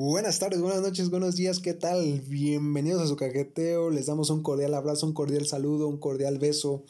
[0.00, 2.20] Buenas tardes, buenas noches, buenos días, ¿qué tal?
[2.28, 6.84] Bienvenidos a su cajeteo, les damos un cordial abrazo, un cordial saludo, un cordial beso.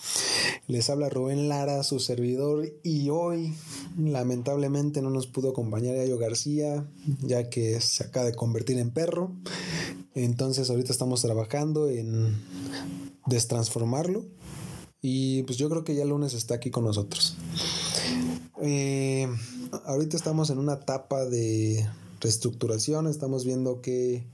[0.66, 3.54] Les habla Rubén Lara, su servidor, y hoy
[3.96, 6.86] lamentablemente no nos pudo acompañar Yayo García,
[7.22, 9.32] ya que se acaba de convertir en perro.
[10.14, 12.36] Entonces ahorita estamos trabajando en
[13.24, 14.26] destransformarlo
[15.00, 17.38] y pues yo creo que ya el lunes está aquí con nosotros.
[18.60, 19.26] Eh,
[19.86, 21.86] ahorita estamos en una etapa de
[22.20, 24.26] reestructuración, estamos viendo qué,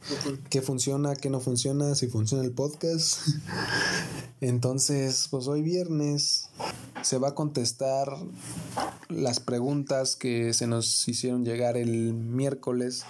[0.51, 3.21] qué funciona, qué no funciona, si funciona el podcast.
[4.41, 6.49] Entonces, pues hoy viernes
[7.03, 8.09] se va a contestar
[9.09, 13.05] las preguntas que se nos hicieron llegar el miércoles.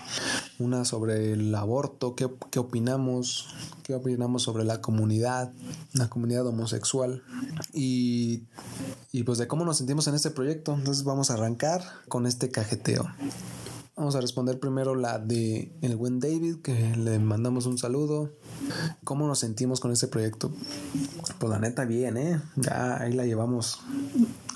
[0.59, 3.49] Una sobre el aborto, qué, qué opinamos,
[3.83, 5.53] qué opinamos sobre la comunidad,
[5.93, 7.23] la comunidad homosexual
[7.73, 8.45] y,
[9.11, 10.75] y pues de cómo nos sentimos en este proyecto.
[10.75, 13.07] Entonces vamos a arrancar con este cajeteo.
[13.97, 18.33] Vamos a responder primero la de el buen David, que le mandamos un saludo.
[19.05, 20.51] ¿Cómo nos sentimos con este proyecto?
[21.39, 22.43] Pues la neta bien, ¿eh?
[22.57, 23.79] Ya ahí la llevamos,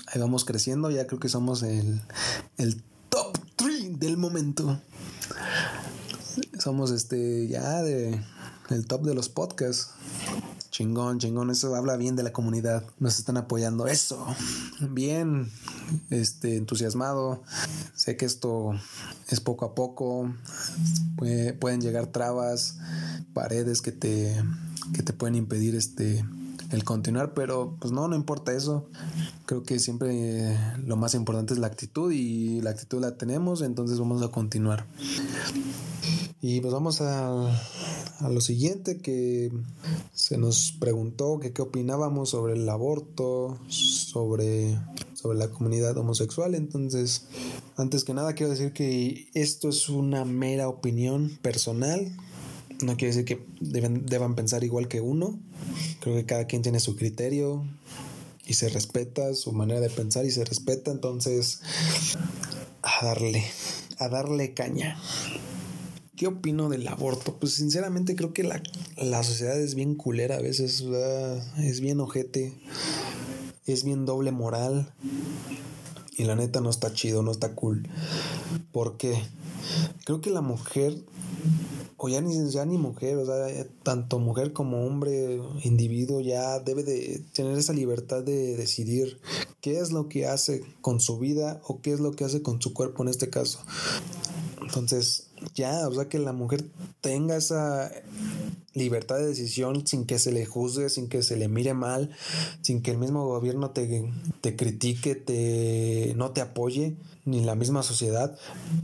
[0.07, 2.01] ahí vamos creciendo, ya creo que somos el,
[2.57, 4.81] el top 3 del momento.
[6.57, 8.21] Somos este ya de
[8.69, 9.91] el top de los podcasts.
[10.69, 12.83] Chingón, chingón, eso habla bien de la comunidad.
[12.99, 13.87] Nos están apoyando.
[13.87, 14.25] Eso.
[14.81, 15.51] Bien,
[16.09, 17.41] este, entusiasmado.
[17.95, 18.73] Sé que esto
[19.35, 20.33] es poco a poco.
[21.59, 22.77] pueden llegar trabas,
[23.33, 24.35] paredes que te,
[24.93, 26.23] que te pueden impedir este
[26.71, 28.87] el continuar, pero pues no, no importa eso.
[29.45, 33.97] Creo que siempre lo más importante es la actitud y la actitud la tenemos, entonces
[33.99, 34.85] vamos a continuar.
[36.41, 37.49] Y pues vamos a,
[38.19, 39.51] a lo siguiente que
[40.13, 44.79] se nos preguntó que qué opinábamos sobre el aborto, sobre,
[45.13, 46.55] sobre la comunidad homosexual.
[46.55, 47.25] Entonces,
[47.81, 52.11] antes que nada quiero decir que esto es una mera opinión personal.
[52.81, 55.39] No quiere decir que deben, deban pensar igual que uno.
[55.99, 57.65] Creo que cada quien tiene su criterio
[58.45, 60.91] y se respeta su manera de pensar y se respeta.
[60.91, 61.61] Entonces,
[62.81, 63.43] a darle,
[63.97, 64.97] a darle caña.
[66.15, 67.37] ¿Qué opino del aborto?
[67.39, 68.61] Pues sinceramente creo que la,
[68.97, 70.83] la sociedad es bien culera a veces,
[71.57, 72.53] es bien ojete,
[73.65, 74.93] es bien doble moral.
[76.19, 77.87] Y la neta no está chido, no está cool.
[78.73, 79.23] ¿Por qué?
[80.03, 81.01] Creo que la mujer,
[81.95, 86.83] o ya ni, ya ni mujer, o sea, tanto mujer como hombre, individuo, ya debe
[86.83, 89.21] de tener esa libertad de decidir
[89.61, 92.61] qué es lo que hace con su vida o qué es lo que hace con
[92.61, 93.59] su cuerpo en este caso.
[94.69, 96.63] Entonces, ya, o sea, que la mujer
[97.01, 97.91] tenga esa
[98.73, 102.11] libertad de decisión sin que se le juzgue, sin que se le mire mal,
[102.61, 107.81] sin que el mismo gobierno te, te critique, te, no te apoye, ni la misma
[107.81, 108.37] sociedad.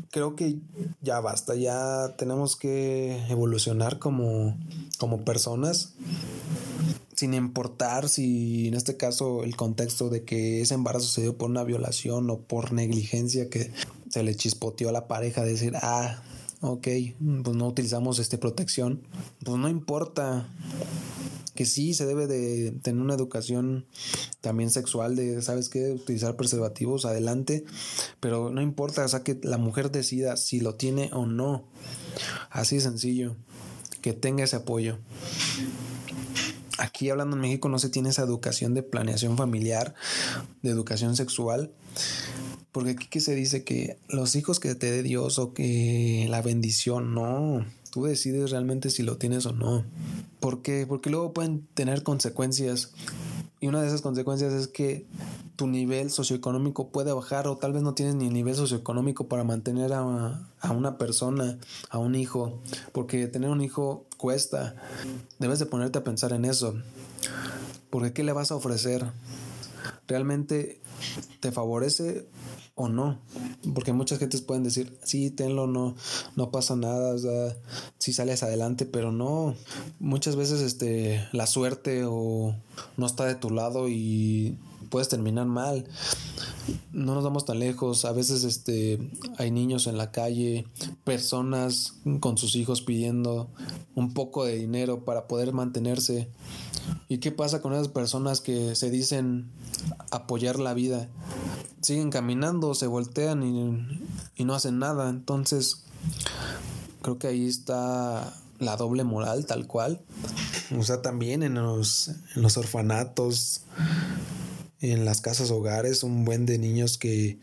[0.09, 0.57] Creo que
[1.01, 4.57] ya basta, ya tenemos que evolucionar como,
[4.97, 5.93] como personas
[7.15, 11.49] sin importar si en este caso el contexto de que ese embarazo se dio por
[11.49, 13.71] una violación o por negligencia que
[14.15, 16.23] se le chispoteó a la pareja decir, ah,
[16.61, 16.87] ok,
[17.43, 19.01] pues no utilizamos este protección,
[19.43, 20.47] pues no importa
[21.53, 23.85] que sí se debe de tener una educación
[24.39, 25.91] también sexual de, ¿sabes qué?
[25.91, 27.65] Utilizar preservativos, adelante,
[28.21, 31.65] pero no importa, o sea, que la mujer decida si lo tiene o no,
[32.49, 33.35] así sencillo,
[33.99, 34.97] que tenga ese apoyo.
[36.77, 39.93] Aquí hablando en México no se tiene esa educación de planeación familiar,
[40.61, 41.73] de educación sexual,
[42.75, 46.41] porque aquí que se dice que los hijos que te dé Dios o que la
[46.41, 47.65] bendición, no.
[47.89, 49.85] Tú decides realmente si lo tienes o no.
[50.41, 50.85] ¿Por qué?
[50.85, 52.91] Porque luego pueden tener consecuencias.
[53.61, 55.05] Y una de esas consecuencias es que
[55.55, 59.93] tu nivel socioeconómico puede bajar o tal vez no tienes ni nivel socioeconómico para mantener
[59.93, 61.57] a, a, una persona,
[61.89, 62.59] a un hijo,
[62.91, 64.75] porque tener un hijo cuesta.
[65.39, 66.75] Debes de ponerte a pensar en eso.
[67.89, 69.13] Porque ¿qué le vas a ofrecer?
[70.09, 70.81] ¿Realmente
[71.39, 72.27] te favorece
[72.75, 73.19] o no.
[73.73, 75.95] Porque muchas gentes pueden decir, sí, tenlo, no,
[76.35, 77.15] no pasa nada,
[77.97, 79.55] si sales adelante, pero no.
[79.99, 82.55] Muchas veces este, la suerte o
[82.97, 84.57] no está de tu lado y
[84.89, 85.85] puedes terminar mal.
[86.91, 88.05] No nos vamos tan lejos.
[88.05, 88.99] A veces este
[89.37, 90.67] hay niños en la calle,
[91.03, 93.49] personas con sus hijos pidiendo
[93.95, 96.29] un poco de dinero para poder mantenerse.
[97.07, 99.49] ¿Y qué pasa con esas personas que se dicen
[100.11, 101.09] apoyar la vida?
[101.85, 105.07] Siguen caminando, se voltean y, no hacen nada.
[105.07, 105.83] Entonces,
[107.03, 110.01] creo que ahí está la doble moral tal cual.
[110.75, 113.61] O sea, también en los, en los orfanatos,
[114.79, 117.39] en las casas hogares, un buen de niños que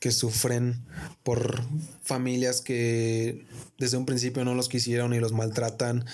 [0.00, 0.82] que sufren
[1.22, 1.62] por
[2.02, 3.46] familias que
[3.78, 6.06] desde un principio no los quisieron y los maltratan,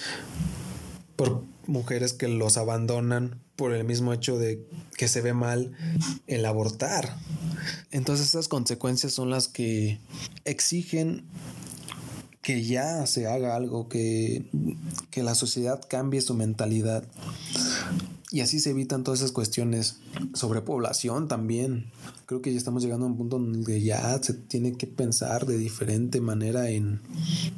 [1.16, 4.64] por mujeres que los abandonan por el mismo hecho de
[4.96, 5.72] que se ve mal
[6.26, 7.16] el abortar.
[7.90, 9.98] Entonces esas consecuencias son las que
[10.44, 11.24] exigen
[12.42, 14.48] que ya se haga algo, que,
[15.10, 17.04] que la sociedad cambie su mentalidad.
[18.30, 19.98] Y así se evitan todas esas cuestiones.
[20.34, 21.90] sobre población también.
[22.26, 25.56] Creo que ya estamos llegando a un punto donde ya se tiene que pensar de
[25.56, 27.00] diferente manera en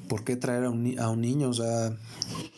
[0.08, 1.48] por qué traer a un, a un niño.
[1.48, 1.96] O sea,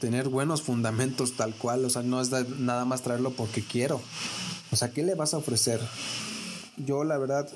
[0.00, 1.84] tener buenos fundamentos tal cual.
[1.84, 4.00] O sea, no es nada más traerlo porque quiero.
[4.72, 5.81] O sea, ¿qué le vas a ofrecer?
[6.76, 7.49] Yo la verdad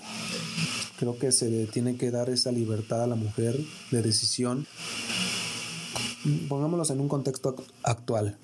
[0.99, 3.59] creo que se le tiene que dar esa libertad a la mujer
[3.91, 4.67] de decisión
[6.49, 8.39] pongámoslos en un contexto actual.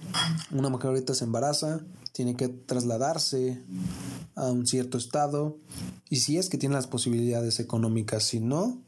[0.50, 1.80] Una mujer ahorita se embaraza,
[2.12, 3.62] tiene que trasladarse
[4.34, 5.56] a un cierto estado
[6.08, 8.78] y si es que tiene las posibilidades económicas, si no,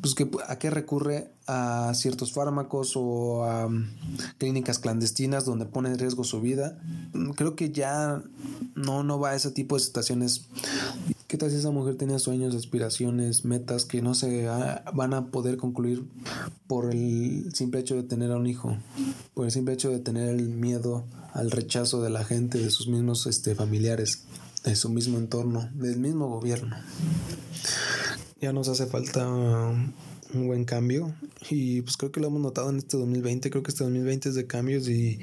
[0.00, 3.90] pues que, a qué recurre a ciertos fármacos o a mm,
[4.38, 6.78] clínicas clandestinas donde pone en riesgo su vida.
[7.36, 8.22] Creo que ya
[8.74, 10.46] no, no va a ese tipo de situaciones.
[11.28, 14.46] ¿Qué tal si esa mujer tiene sueños, aspiraciones, metas que no se
[14.94, 16.06] van a poder concluir
[16.66, 18.78] por el simple hecho de tener a un hijo?
[19.34, 21.04] Por el simple hecho de tener el miedo
[21.34, 24.22] al rechazo de la gente, de sus mismos este, familiares,
[24.64, 26.74] de su mismo entorno, del mismo gobierno.
[28.40, 31.14] Ya nos hace falta un buen cambio
[31.50, 34.34] y pues creo que lo hemos notado en este 2020, creo que este 2020 es
[34.34, 35.18] de cambios y,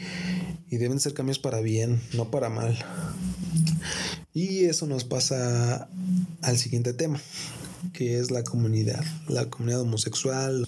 [0.70, 2.78] y deben ser cambios para bien, no para mal.
[4.36, 5.88] Y eso nos pasa
[6.42, 7.22] al siguiente tema,
[7.94, 10.68] que es la comunidad, la comunidad homosexual,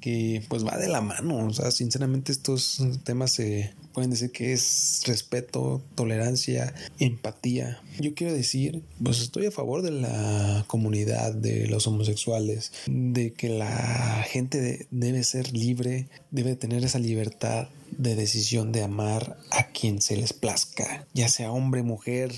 [0.00, 1.46] que pues va de la mano.
[1.46, 7.80] O sea, sinceramente estos temas se pueden decir que es respeto, tolerancia, empatía.
[7.98, 13.48] Yo quiero decir, pues estoy a favor de la comunidad de los homosexuales, de que
[13.48, 20.02] la gente debe ser libre, debe tener esa libertad de decisión de amar a quien
[20.02, 22.32] se les plazca, ya sea hombre, mujer,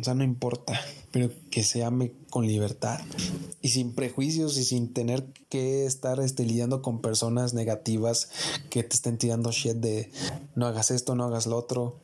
[0.00, 0.80] o sea, no importa,
[1.10, 3.00] pero que se ame con libertad
[3.62, 8.30] y sin prejuicios y sin tener que estar este, lidiando con personas negativas
[8.70, 10.10] que te estén tirando shit de
[10.54, 11.96] no hagas esto, no hagas lo otro,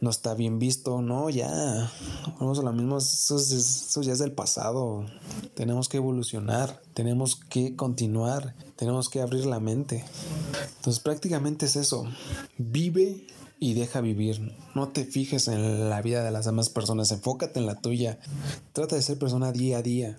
[0.00, 1.90] no está bien visto, no, ya,
[2.38, 5.06] vamos a lo mismo, eso, eso ya es del pasado,
[5.54, 10.04] tenemos que evolucionar, tenemos que continuar, tenemos que abrir la mente.
[10.76, 12.04] Entonces prácticamente es eso,
[12.58, 13.26] vive
[13.60, 14.54] y deja vivir.
[14.74, 18.18] No te fijes en la vida de las demás personas, enfócate en la tuya.
[18.72, 20.16] Trata de ser persona día a día.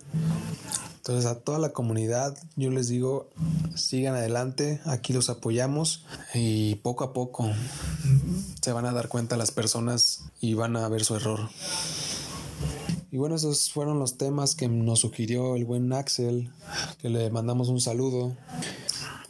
[1.00, 3.30] Entonces a toda la comunidad yo les digo,
[3.74, 6.04] sigan adelante, aquí los apoyamos
[6.34, 7.50] y poco a poco
[8.60, 11.48] se van a dar cuenta las personas y van a ver su error.
[13.10, 16.52] Y bueno, esos fueron los temas que nos sugirió el buen Axel,
[17.00, 18.36] que le mandamos un saludo.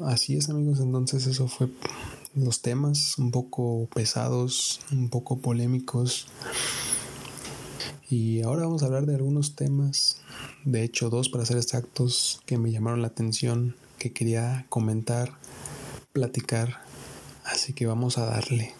[0.00, 1.68] Así es amigos, entonces eso fue
[2.34, 6.26] los temas un poco pesados, un poco polémicos.
[8.10, 10.19] Y ahora vamos a hablar de algunos temas,
[10.64, 15.32] de hecho dos para ser exactos, que me llamaron la atención, que quería comentar,
[16.12, 16.82] platicar.
[17.44, 18.74] Así que vamos a darle.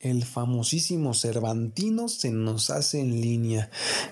[0.00, 3.70] El famosísimo Cervantino se nos hace en línea.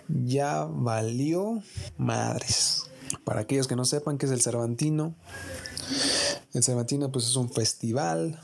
[0.08, 1.62] Ya valió
[1.96, 2.84] madres.
[3.24, 5.14] Para aquellos que no sepan qué es el Cervantino,
[6.52, 8.40] el Cervantino pues es un festival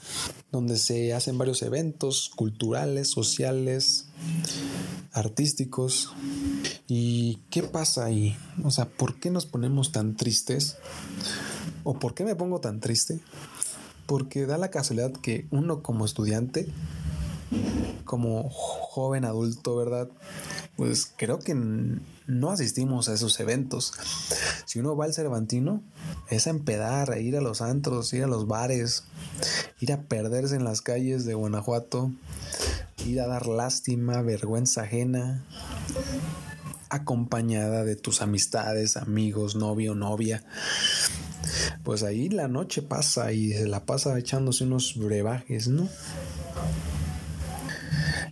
[0.51, 4.07] donde se hacen varios eventos culturales, sociales,
[5.13, 6.13] artísticos.
[6.95, 8.37] ¿Y qué pasa ahí?
[8.65, 10.77] O sea, ¿por qué nos ponemos tan tristes?
[11.85, 13.19] ¿O por qué me pongo tan triste?
[14.05, 16.69] Porque da la casualidad que uno como estudiante,
[18.05, 20.11] como joven adulto, ¿verdad?
[20.77, 23.95] Pues creo que no asistimos a esos eventos.
[24.67, 25.81] Si uno va al Cervantino,
[26.29, 29.05] es a empedar, a ir a los antros, ir a los bares,
[29.81, 32.13] ir a perderse en las calles de Guanajuato,
[33.07, 35.43] ir a dar lástima, vergüenza ajena,
[36.93, 40.45] acompañada de tus amistades, amigos, novio, novia.
[41.83, 45.89] Pues ahí la noche pasa y se la pasa echándose unos brebajes, ¿no?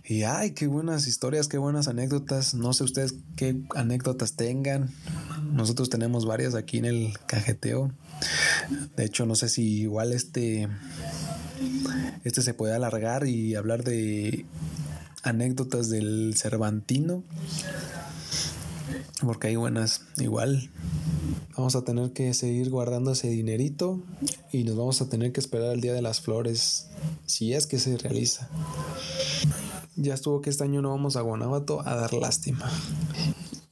[0.05, 2.53] Y ay, qué buenas historias, qué buenas anécdotas.
[2.53, 4.89] No sé ustedes qué anécdotas tengan.
[5.51, 7.91] Nosotros tenemos varias aquí en el cajeteo.
[8.95, 10.67] De hecho, no sé si igual este
[12.23, 14.45] este se puede alargar y hablar de
[15.23, 17.23] anécdotas del Cervantino.
[19.21, 20.01] Porque hay buenas.
[20.17, 20.69] Igual
[21.55, 24.01] vamos a tener que seguir guardando ese dinerito
[24.51, 26.87] y nos vamos a tener que esperar el día de las flores
[27.25, 28.49] si es que se realiza
[29.95, 32.69] ya estuvo que este año no vamos a Guanajuato a dar lástima.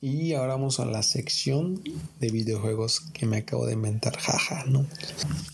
[0.02, 1.82] Y ahora vamos a la sección
[2.20, 4.86] de videojuegos que me acabo de inventar, jaja, ¿no?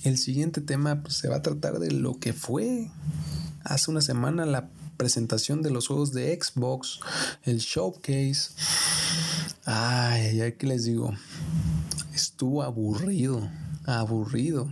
[0.03, 2.89] El siguiente tema pues, se va a tratar de lo que fue
[3.63, 6.99] hace una semana la presentación de los juegos de Xbox,
[7.43, 8.51] el showcase.
[9.65, 11.12] Ay, ya que les digo,
[12.13, 13.50] estuvo aburrido,
[13.86, 14.72] aburrido.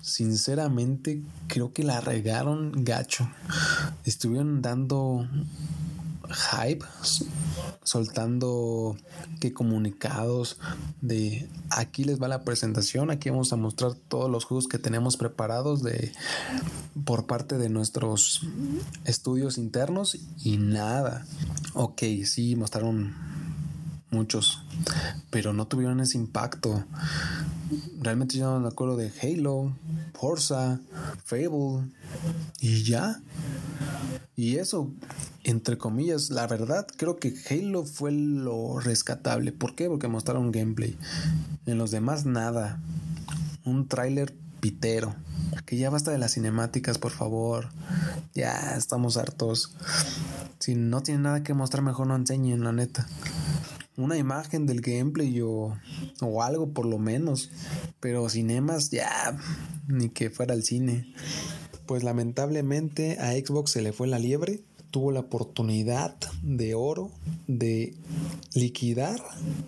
[0.00, 3.28] Sinceramente, creo que la regaron gacho.
[4.04, 5.26] Estuvieron dando
[6.32, 6.84] hype,
[7.82, 8.96] soltando
[9.40, 10.58] que comunicados
[11.00, 15.16] de aquí les va la presentación, aquí vamos a mostrar todos los juegos que tenemos
[15.16, 16.12] preparados de
[17.04, 18.46] por parte de nuestros
[19.04, 21.26] estudios internos y nada.
[21.74, 23.14] Ok, sí mostraron
[24.12, 24.62] muchos,
[25.30, 26.84] pero no tuvieron ese impacto.
[28.00, 29.72] Realmente yo no me acuerdo de Halo,
[30.14, 30.80] Forza,
[31.24, 31.90] Fable
[32.60, 33.20] y ya.
[34.36, 34.92] Y eso,
[35.44, 39.52] entre comillas, la verdad, creo que Halo fue lo rescatable.
[39.52, 39.88] ¿Por qué?
[39.88, 40.96] Porque mostraron gameplay.
[41.66, 42.80] En los demás, nada.
[43.64, 45.14] Un tráiler pitero.
[45.66, 47.68] Que ya basta de las cinemáticas, por favor.
[48.34, 49.74] Ya estamos hartos.
[50.58, 53.06] Si no tienen nada que mostrar, mejor no enseñen, la neta.
[53.96, 55.78] Una imagen del gameplay o,
[56.20, 57.50] o algo por lo menos.
[58.00, 59.38] Pero cinemas, ya,
[59.86, 61.12] ni que fuera el cine
[61.86, 64.60] pues lamentablemente a Xbox se le fue la liebre.
[64.90, 67.10] Tuvo la oportunidad de oro
[67.46, 67.94] de
[68.54, 69.22] liquidar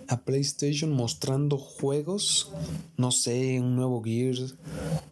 [0.07, 2.51] a PlayStation mostrando juegos,
[2.95, 4.55] no sé, un nuevo Gears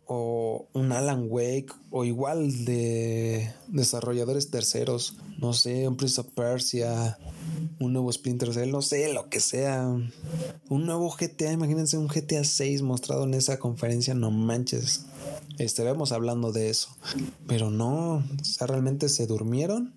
[0.05, 7.17] o un Alan Wake o igual de desarrolladores terceros, no sé, un Prince of Persia,
[7.83, 9.85] un nuevo Splinter Cell, no sé, lo que sea.
[10.69, 15.05] Un nuevo GTA, imagínense un GTA 6 mostrado en esa conferencia, no manches
[15.57, 16.89] estaremos hablando de eso.
[17.47, 18.23] Pero no,
[18.59, 19.93] realmente se durmieron.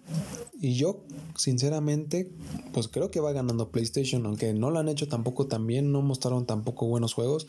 [0.61, 1.05] Y yo,
[1.37, 2.31] sinceramente,
[2.73, 6.47] pues creo que va ganando PlayStation, aunque no lo han hecho tampoco también, no mostraron
[6.47, 7.47] tampoco buenos juegos.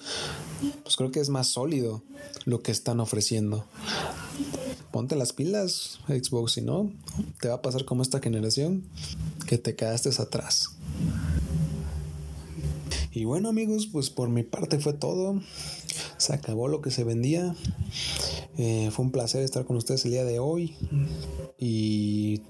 [0.84, 2.04] Pues creo que es más sólido
[2.46, 3.66] lo que están ofreciendo.
[4.98, 6.92] Ponte las pilas, Xbox, si no,
[7.40, 8.82] te va a pasar como esta generación
[9.46, 10.72] que te quedaste atrás.
[13.12, 15.40] Y bueno amigos, pues por mi parte fue todo
[16.18, 17.56] se acabó lo que se vendía.
[18.58, 20.76] Eh, fue un placer estar con ustedes el día de hoy.
[21.60, 22.42] Y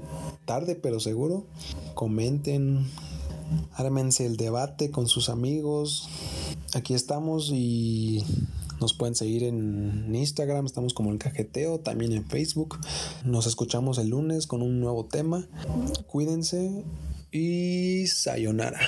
[0.46, 1.46] tarde pero seguro,
[1.96, 2.88] comenten,
[3.74, 6.08] ármense el debate con sus amigos.
[6.74, 8.24] Aquí estamos y
[8.80, 12.80] nos pueden seguir en Instagram, estamos como el cajeteo, también en Facebook.
[13.26, 15.48] Nos escuchamos el lunes con un nuevo tema.
[16.08, 16.84] Cuídense
[17.32, 18.80] y sayonara.